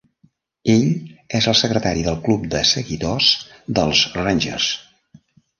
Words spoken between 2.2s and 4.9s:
Club de Seguidors dels Rangers.